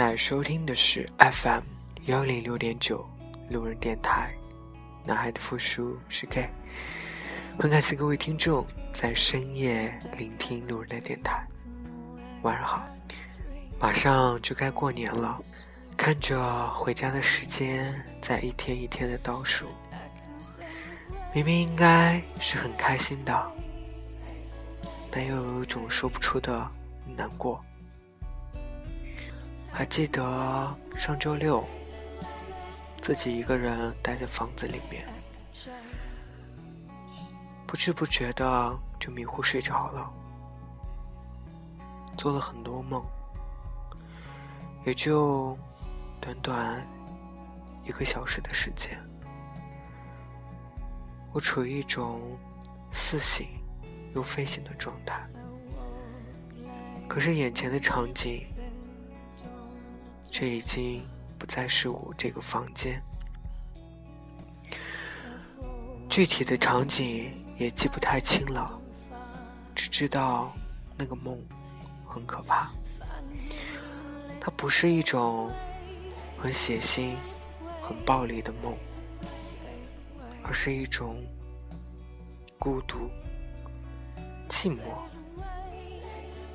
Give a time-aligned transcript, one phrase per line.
[0.00, 1.60] 在收听的是 FM
[2.06, 3.06] 幺零六点九
[3.50, 4.34] 路人电台。
[5.04, 6.48] 男孩的复数是 K，
[7.58, 11.46] 很感谢各位听众在深夜聆听路人的电台。
[12.40, 12.88] 晚上好，
[13.78, 15.38] 马上就该过年了，
[15.98, 19.66] 看着回家的时间在一天一天的倒数，
[21.34, 23.52] 明明应该是很开心的，
[25.10, 26.66] 但又有一种说不出的
[27.14, 27.62] 难过。
[29.72, 31.64] 还记得上周六，
[33.00, 35.08] 自己一个人待在房子里面，
[37.66, 40.12] 不知不觉的就迷糊睡着了，
[42.16, 43.02] 做了很多梦，
[44.84, 45.56] 也就
[46.20, 46.86] 短短
[47.82, 48.98] 一个小时的时间，
[51.32, 52.20] 我处于一种
[52.92, 53.48] 似醒
[54.14, 55.26] 又非醒的状态，
[57.08, 58.46] 可是眼前的场景。
[60.32, 61.04] 这已经
[61.38, 63.02] 不再是我这个房间，
[66.08, 68.80] 具体的场景也记不太清了，
[69.74, 70.52] 只知道
[70.96, 71.36] 那个梦
[72.06, 72.70] 很可怕。
[74.40, 75.50] 它不是一种
[76.38, 77.14] 很血腥、
[77.82, 78.72] 很暴力的梦，
[80.44, 81.22] 而是一种
[82.58, 83.10] 孤独、
[84.48, 84.80] 寂寞、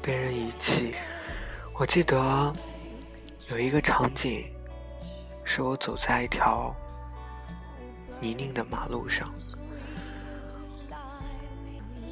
[0.00, 0.94] 被人遗弃。
[1.78, 2.54] 我记得。
[3.50, 4.50] 有一个场景，
[5.44, 6.74] 是我走在一条
[8.18, 9.30] 泥泞的马路上，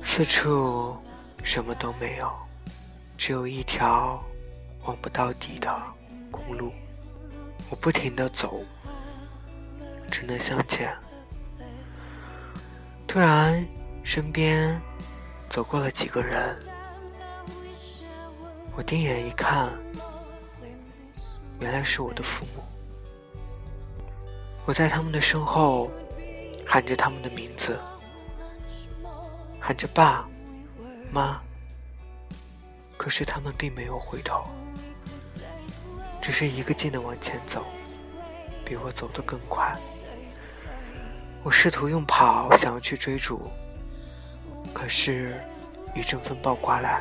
[0.05, 0.95] 四处
[1.43, 2.31] 什么都没有，
[3.17, 4.23] 只有一条
[4.85, 5.75] 望不到底的
[6.31, 6.71] 公路。
[7.71, 8.63] 我不停的走，
[10.11, 10.95] 只能向前。
[13.07, 13.67] 突然，
[14.05, 14.79] 身边
[15.49, 16.55] 走过了几个人，
[18.77, 19.73] 我定眼一看。
[21.63, 22.63] 原来是我的父母，
[24.65, 25.89] 我在他们的身后
[26.67, 27.79] 喊着他们的名字，
[29.61, 30.29] 喊着爸
[31.13, 31.41] 妈，
[32.97, 34.45] 可是他们并没有回头，
[36.21, 37.65] 只是一个劲的往前走，
[38.65, 39.73] 比我走得更快。
[41.45, 43.49] 我试图用跑想要去追逐，
[44.75, 45.41] 可是，
[45.95, 47.01] 一阵风暴刮来，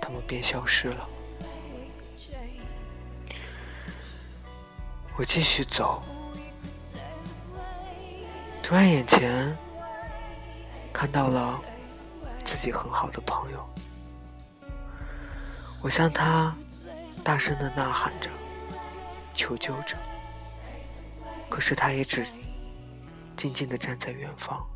[0.00, 1.08] 他们便消失了。
[5.18, 6.02] 我继续走，
[8.62, 9.56] 突然眼前
[10.92, 11.60] 看到了
[12.44, 13.68] 自己很好的朋友，
[15.82, 16.52] 我向他
[17.22, 18.30] 大声的呐喊着，
[19.34, 19.96] 求救着，
[21.48, 22.26] 可是他也只
[23.36, 24.66] 静静的站在远方，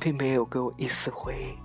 [0.00, 1.56] 并没有给我一丝回应。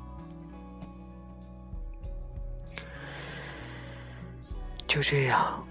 [4.85, 5.65] 就这样。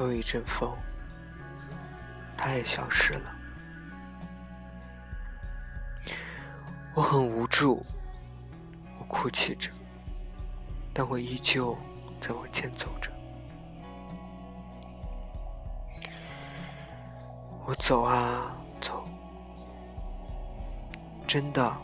[0.00, 0.74] 又一阵风，
[2.34, 3.36] 它也消失了。
[6.94, 7.84] 我很无助，
[8.98, 9.70] 我哭泣着，
[10.94, 11.76] 但我依旧
[12.18, 13.10] 在往前走着。
[17.66, 19.04] 我走啊走，
[21.28, 21.76] 真的，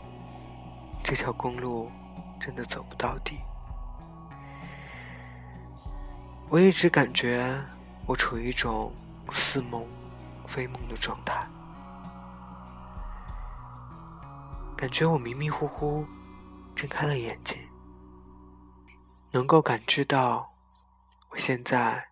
[1.03, 1.91] 这条公路
[2.39, 3.37] 真的走不到底。
[6.49, 7.55] 我一直感觉。
[8.07, 8.95] 我处于一种
[9.31, 9.85] 似梦
[10.47, 11.45] 非梦的状态，
[14.77, 16.07] 感觉我迷迷糊糊
[16.73, 17.57] 睁开了眼睛，
[19.31, 20.53] 能够感知到
[21.31, 22.07] 我现在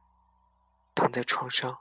[0.93, 1.79] 躺在床上，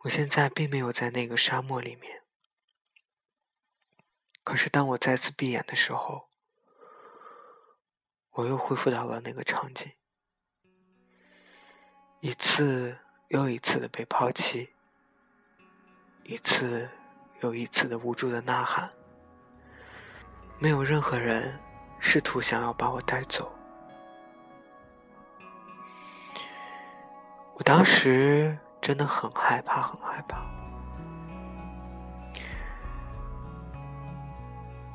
[0.00, 2.24] 我现在并没有在那个沙漠里面。
[4.44, 6.28] 可是当我再次闭眼的时候，
[8.32, 9.90] 我又恢复到了那个场景。
[12.20, 12.96] 一次
[13.28, 14.68] 又一次的被抛弃，
[16.24, 16.88] 一次
[17.42, 18.90] 又一次的无助的呐喊，
[20.58, 21.56] 没有任何人
[22.00, 23.52] 试图想要把我带走。
[27.54, 30.44] 我当时真的很害怕，很害怕。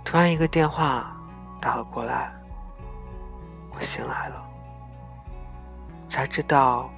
[0.04, 1.16] 突然一个电话
[1.62, 2.34] 打了过来，
[3.74, 4.46] 我醒来了，
[6.10, 6.92] 才知道。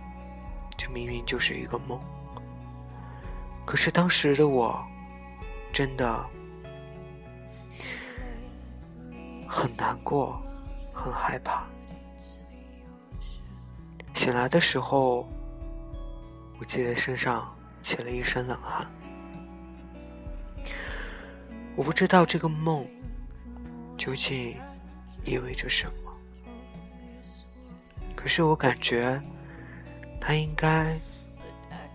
[0.78, 2.00] 这明明就是一个梦，
[3.66, 4.86] 可是当时的我，
[5.72, 6.26] 真的
[9.48, 10.42] 很难过，
[10.94, 11.66] 很害怕。
[14.14, 15.28] 醒来的时候，
[16.60, 18.86] 我记得身上起了一身冷汗。
[21.76, 22.86] 我不知道这个梦
[23.98, 24.56] 究竟
[25.26, 26.12] 意味着什么，
[28.16, 29.22] 可是我感觉，
[30.28, 31.00] 它应该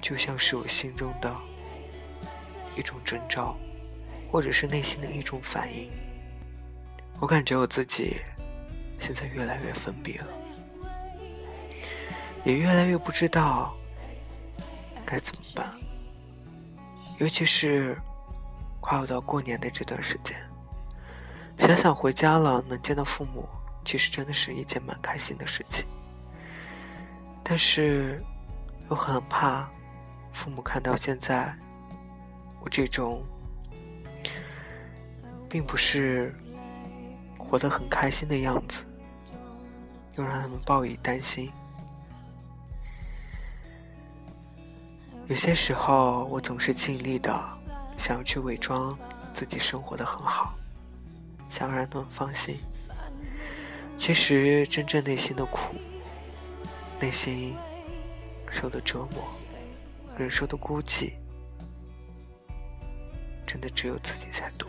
[0.00, 1.34] 就像是我心中的
[2.76, 3.56] 一种征兆，
[4.30, 5.90] 或者是内心的一种反应。
[7.20, 8.18] 我感觉我自己
[9.00, 10.28] 现在越来越封闭了，
[12.44, 13.74] 也越来越不知道
[15.04, 15.74] 该怎么办，
[17.18, 18.00] 尤其是
[18.80, 20.40] 快要到过年的这段时间。
[21.58, 23.46] 想想回家了能见到父母，
[23.84, 25.84] 其实真的是一件蛮开心的事情。
[27.50, 28.22] 但是
[28.88, 29.68] 又很怕
[30.30, 31.52] 父母看到现在
[32.60, 33.24] 我这种
[35.48, 36.32] 并不是
[37.36, 38.84] 活得很开心的样子，
[40.14, 41.50] 又让他们报以担心。
[45.26, 47.36] 有些时候，我总是尽力的
[47.98, 48.96] 想要去伪装
[49.34, 50.54] 自己生活的很好。
[51.50, 52.60] 想让他们放心，
[53.98, 55.74] 其实真正内心的苦，
[57.00, 57.56] 内心
[58.50, 59.24] 受的折磨，
[60.18, 61.12] 忍受的孤寂，
[63.46, 64.68] 真的只有自己才懂。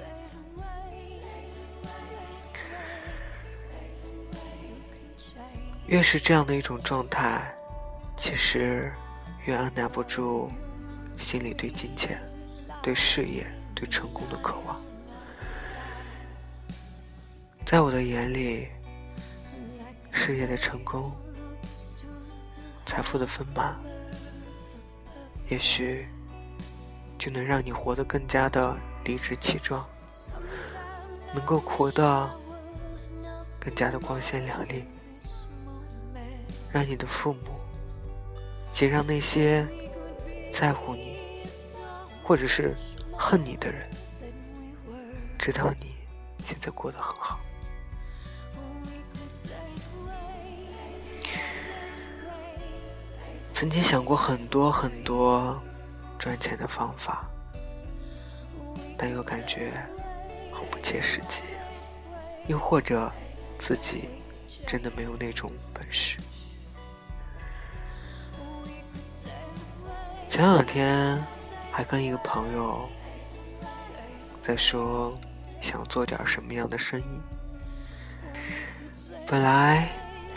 [5.87, 7.53] 越是这样的一种状态，
[8.15, 8.93] 其实
[9.45, 10.49] 越按捺不住
[11.17, 12.17] 心里对金钱、
[12.81, 13.45] 对事业、
[13.75, 14.81] 对成功的渴望。
[17.65, 18.69] 在我的眼里，
[20.13, 21.11] 事业的成功、
[22.91, 23.73] 财富的丰满，
[25.49, 26.05] 也许
[27.17, 29.87] 就能让你活得更加的理直气壮，
[31.33, 32.29] 能够活得
[33.61, 34.83] 更加的光鲜亮丽，
[36.69, 37.39] 让你的父母，
[38.73, 39.65] 且让那些
[40.51, 41.17] 在乎你
[42.21, 42.75] 或者是
[43.17, 43.89] 恨你的人，
[45.39, 45.95] 知道你
[46.43, 47.39] 现在过得很好。
[53.61, 55.55] 曾经想过很多很多
[56.17, 57.29] 赚钱的方法，
[58.97, 59.71] 但又感觉
[60.51, 61.53] 很不切实际，
[62.47, 63.11] 又或者
[63.59, 64.09] 自己
[64.65, 66.17] 真的没有那种本事。
[70.27, 71.15] 前两天
[71.71, 72.89] 还跟一个朋友
[74.41, 75.15] 在说
[75.61, 77.21] 想做点什么样的生意，
[79.27, 79.87] 本来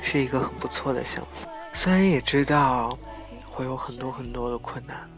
[0.03, 2.99] 是一个很不错的想法，虽然也知道。
[3.55, 5.09] 会有很多很多的困难，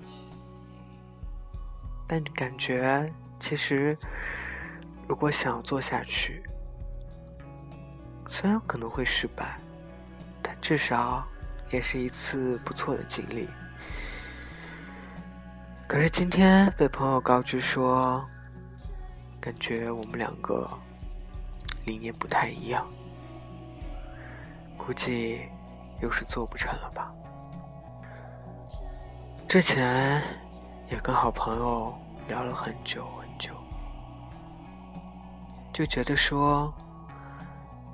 [2.07, 3.11] 但感觉
[3.41, 3.97] 其实，
[5.09, 6.43] 如果想要做下去，
[8.29, 9.57] 虽然可能会失败，
[10.43, 11.27] 但至少
[11.71, 13.49] 也是一次不错的经历。
[15.89, 18.23] 可是今天被朋友告知说，
[19.41, 20.69] 感觉我们两个
[21.87, 22.87] 理念不太一样，
[24.77, 25.49] 估计
[26.03, 27.11] 又是做不成了吧。
[29.49, 30.21] 之前
[30.91, 33.55] 也跟好朋友聊了很久很久，
[35.73, 36.75] 就觉得说，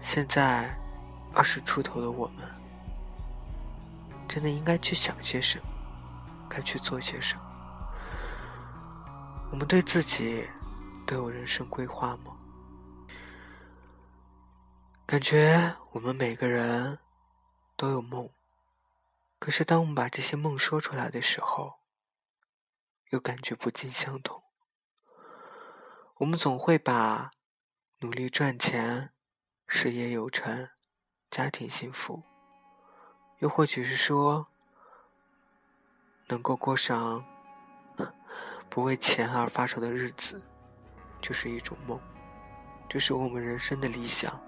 [0.00, 0.75] 现在
[1.35, 2.49] 二十出头的我们，
[4.26, 5.64] 真的应该去想些什么，
[6.49, 7.42] 该去做些什么？
[9.50, 10.49] 我们对自己
[11.06, 12.32] 都有人生规划吗？
[15.04, 16.99] 感觉我们每个人
[17.76, 18.26] 都有梦。
[19.42, 21.80] 可是，当我们把这些梦说出来的时候，
[23.11, 24.40] 又感觉不尽相同。
[26.18, 27.32] 我们总会把
[27.99, 29.12] 努力赚钱、
[29.66, 30.70] 事业有成、
[31.28, 32.22] 家庭幸福，
[33.40, 34.46] 又或许是说
[36.28, 37.25] 能够过上
[38.70, 40.40] 不为钱而发愁的日子，
[41.20, 42.00] 就是一种梦，
[42.88, 44.40] 就是我们人生的理想。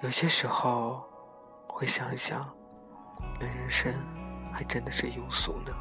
[0.00, 1.11] 有些时候。
[1.74, 2.46] 会想一想，
[3.16, 3.92] 我们的人生
[4.52, 5.72] 还真的是庸俗呢。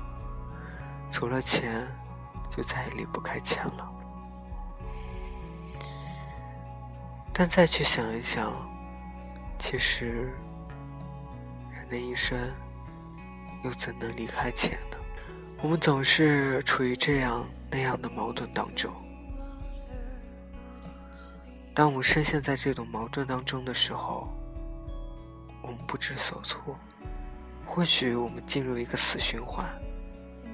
[1.12, 1.86] 除了钱，
[2.50, 3.92] 就再也离不开钱了。
[7.34, 8.52] 但再去想一想，
[9.60, 10.34] 其实
[11.72, 12.40] 人的一生
[13.64, 14.98] 又怎能离开钱呢？
[15.62, 18.92] 我们总是处于这样那样的矛盾当中。
[21.76, 24.28] 当我们深陷在这种矛盾当中的时候，
[25.62, 26.78] 我们不知所措，
[27.66, 29.66] 或许我们进入一个死循环，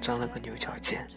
[0.01, 1.07] 钻了个牛角尖。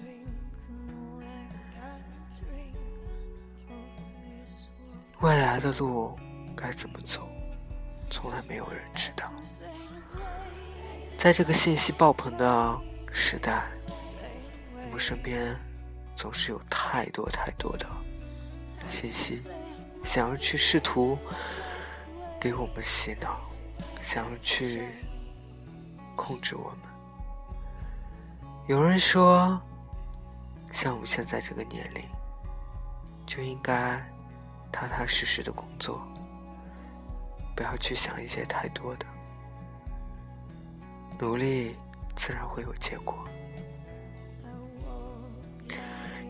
[5.21, 6.19] 未来的路
[6.57, 7.29] 该怎么走，
[8.11, 9.31] 从来没有人知道。
[11.19, 12.79] 在这个信息爆棚的
[13.13, 13.65] 时代，
[14.87, 15.55] 我们身边
[16.15, 17.87] 总是有太多太多的
[18.89, 19.43] 信息，
[20.05, 21.19] 想要去试图。
[22.41, 23.39] 给我们洗脑，
[24.13, 24.89] 想要去
[26.17, 26.79] 控制我们。
[28.67, 29.57] 有人说，
[30.73, 32.03] 像我们现在这个年龄，
[33.25, 34.05] 就应该
[34.73, 36.03] 踏踏实实的工作，
[37.55, 39.07] 不要去想一些太多的，
[41.17, 41.77] 努力
[42.17, 43.17] 自然会有结果。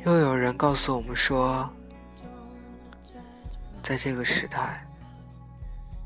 [0.04, 1.66] 又有人告诉我们说，
[3.82, 4.86] 在这个时代，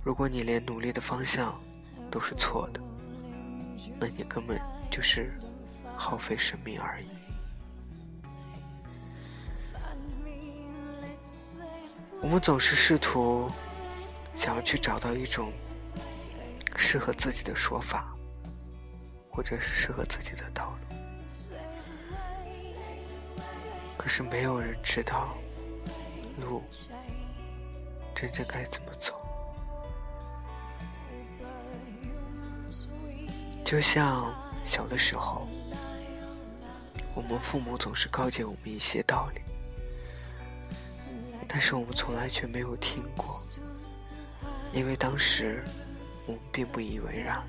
[0.05, 1.53] 如果你连努力的方向
[2.15, 2.81] 都是错的，
[3.99, 4.57] 那你根本
[4.89, 5.37] 就是
[5.97, 7.09] 耗费生命而已。
[12.21, 13.51] 我们总是试图
[14.37, 15.53] 想要去找到一种
[16.77, 18.15] 适合自己的说法，
[19.29, 20.97] 或者是适合自己的道路。
[23.99, 25.35] 可是没有人知道
[26.41, 26.63] 路
[28.15, 29.21] 真正该怎么走，
[33.65, 34.33] 就像
[34.65, 35.49] 小的时候，
[37.15, 39.41] 我们父母总是告诫我们一些道理，
[41.49, 43.43] 但是我们从来却没有听过，
[44.73, 45.65] 因为当时
[46.27, 47.43] 我们并不以为然。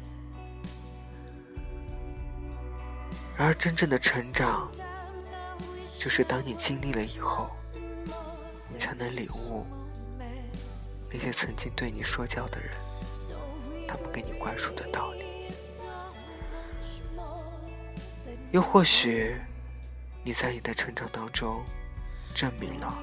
[3.37, 4.71] 然而真正的成长。
[5.97, 7.49] 就是当你经历了以后，
[8.69, 9.65] 你才能领悟
[11.11, 12.77] 那些曾经对你说教的人，
[13.87, 15.24] 他们给你灌输的道理。
[18.55, 19.35] 又或许，
[20.23, 21.61] 你在你的成长当中，
[22.33, 22.97] 证明了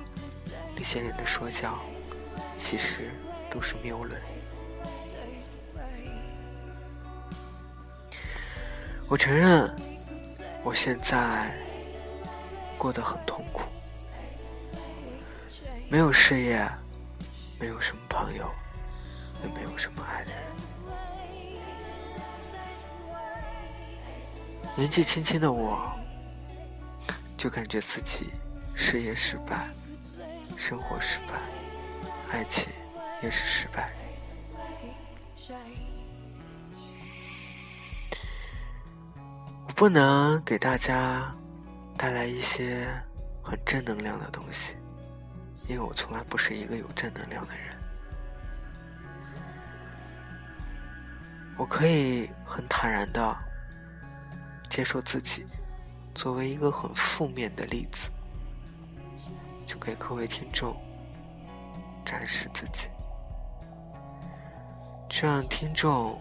[0.75, 1.78] 那些人的说教，
[2.59, 3.11] 其实
[3.50, 4.18] 都是谬论。
[9.06, 9.71] 我承认，
[10.64, 11.54] 我现在。
[12.78, 13.61] 过得很痛苦，
[15.88, 16.66] 没有事业，
[17.61, 18.50] 没有什么朋友，
[19.40, 20.42] 也没有什么爱的人。
[24.76, 25.93] 年纪轻轻的我，
[27.37, 28.31] 就感觉自己
[28.75, 29.69] 事业失败，
[30.57, 31.38] 生活失败，
[32.33, 32.73] 爱情
[33.23, 33.91] 也是失败。
[39.67, 41.33] 我不能给大家。
[41.95, 42.88] 带来一些
[43.45, 44.75] 很正能量的东西，
[45.69, 47.76] 因为我从来不是一个有正能量的人。
[51.57, 53.37] 我可以很坦然的
[54.73, 55.45] 接受自己
[56.14, 58.11] 作为一个很负面的例子，
[59.67, 60.75] 就给各位听众
[62.07, 62.88] 展示自己，
[65.11, 66.19] 去让听众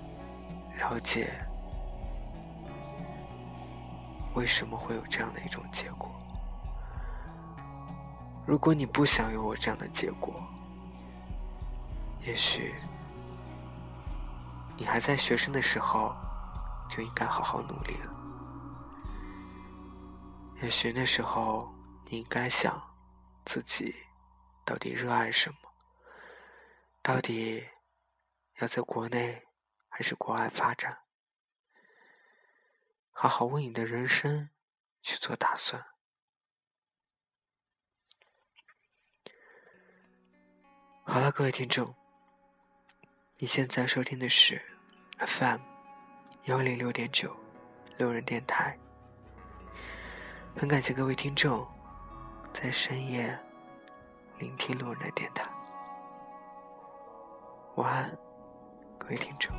[0.77, 1.31] 了解。
[4.33, 6.11] 为什么会有这样的一种结果？
[8.45, 10.43] 如果你不想有我这样的结果，
[12.25, 12.75] 也许
[14.75, 16.13] 你还在学生的时候
[16.89, 18.10] 就应该好好努力了。
[20.61, 21.73] 也许那时候
[22.05, 22.79] 你应该想
[23.45, 23.95] 自己
[24.63, 25.57] 到底热爱什么，
[27.01, 27.67] 到底
[28.59, 29.47] 要在国内
[29.89, 30.99] 还是国外发展。
[33.09, 34.49] 好好为你的人生
[35.01, 35.83] 去做打算。
[41.03, 41.95] 好了，各位听众，
[43.37, 44.61] 你现在收听的是
[45.17, 45.59] FM
[46.43, 47.35] 幺零六点九
[47.97, 48.77] 六人电台。
[50.55, 51.65] 很感谢各位听众
[52.53, 53.37] 在深夜
[54.37, 55.49] 聆听路人的电台。
[57.75, 58.17] 晚安，
[58.99, 59.51] 各位听众。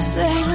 [0.00, 0.49] say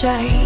[0.00, 0.39] 谁？